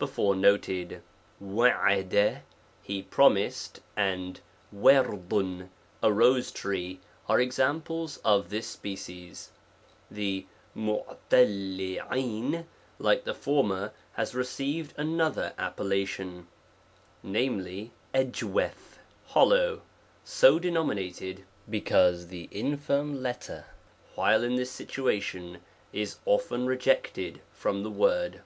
before 0.00 0.34
notecL 0.34 1.00
ACJ 1.40 2.40
lie' 3.00 3.04
promised, 3.08 3.78
and 3.96 4.40
o^/a 4.74 5.68
rose 6.12 6.50
tree, 6.50 6.98
are 7.28 7.38
examples 7.40 8.16
of 8.24 8.50
this 8.50 8.74
s 8.74 8.76
9*'Q 8.78 8.78
9 8.78 8.78
species. 9.30 9.50
The 10.10 10.46
tf 10.76 11.24
A.* 11.30 12.16
JUUM, 12.20 12.66
like 12.98 13.22
the 13.22 13.32
former, 13.32 13.92
has 14.14 14.34
rer 14.34 14.42
ceived 14.42 14.90
another 14.96 15.52
appellation, 15.56 16.48
viz. 17.22 17.42
C 17.72 17.90
3^J 18.12 18.70
hollow, 19.26 19.82
so 20.24 20.58
denominated, 20.58 21.44
because 21.70 22.26
the 22.26 22.48
infirm 22.50 23.22
letter, 23.22 23.66
while 24.16 24.42
in 24.42 24.56
this 24.56 24.72
situation, 24.72 25.58
is 25.92 26.18
often 26.24 26.66
rejected 26.66 27.40
from 27.52 27.84
the 27.84 27.90
word. 27.90 28.42